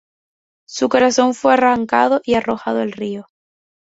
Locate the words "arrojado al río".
2.33-3.27